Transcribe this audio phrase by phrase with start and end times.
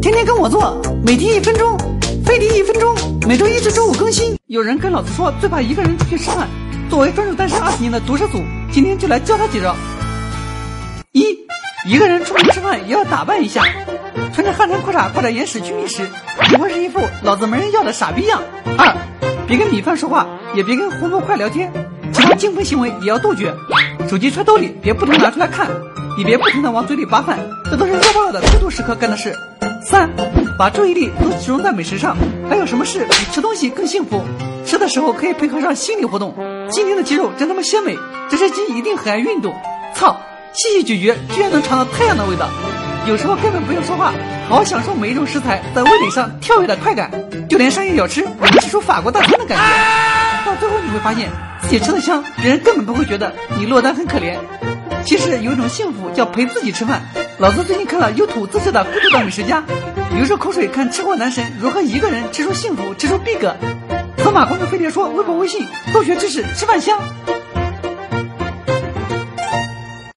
[0.00, 1.78] 天天跟我做，每天一分钟，
[2.24, 2.94] 飞碟一分钟，
[3.26, 4.36] 每周一至周五更新。
[4.46, 6.48] 有人跟老子说最怕一个人出去吃饭，
[6.90, 9.74] 作为专注单身二十年的毒舌组，今天就来教他几招。
[11.12, 11.38] 一，
[11.86, 13.64] 一个人出门吃饭也要打扮一下，
[14.34, 16.08] 穿着汗衫裤衩挂着眼屎去觅食，
[16.50, 18.42] 不会是一副老子没人要的傻逼样。
[18.76, 18.96] 二，
[19.46, 21.72] 别跟米饭说话，也别跟红头块聊天，
[22.12, 23.54] 其他精分行为也要杜绝。
[24.08, 25.68] 手机揣兜里，别不停拿出来看。
[26.16, 29.36] 也别不停的往嘴里扒饭，这都是热爆了的孤独时刻干的事。
[29.84, 30.08] 三，
[30.58, 32.16] 把注意力都集中在美食上。
[32.48, 34.22] 还有什么事比吃东西更幸福？
[34.64, 36.34] 吃的时候可以配合上心理活动。
[36.70, 37.94] 今天的鸡肉真他妈鲜美，
[38.30, 39.54] 这只鸡一定很爱运动。
[39.94, 40.16] 操，
[40.54, 42.48] 细细咀嚼居然能尝到太阳的味道。
[43.06, 44.14] 有时候根本不用说话，
[44.48, 47.10] 好好享受每一种食材在味蕾上跳跃的快感。
[47.46, 50.50] 就连商业小吃也能吃出法国大餐的感觉。
[50.50, 51.28] 到最后你会发现
[51.60, 54.38] 自己吃的香，别人根本不会觉得你落单很可怜。
[55.04, 57.02] 其实有一种幸福叫陪自己吃饭。
[57.38, 59.64] 老子最近看了有土自制的孤独的美食家，
[60.14, 63.56] 流着口水看吃货男神如何一个人吃出幸福，吃出逼格。
[64.18, 66.96] 河马公子飞碟说微博微信，多学知识，吃饭香。